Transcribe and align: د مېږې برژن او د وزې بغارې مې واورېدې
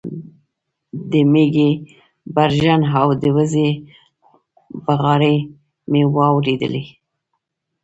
د 1.11 1.11
مېږې 1.31 1.69
برژن 2.35 2.81
او 2.99 3.07
د 3.21 3.23
وزې 3.35 3.69
بغارې 4.85 5.35
مې 5.91 6.01
واورېدې 6.15 6.83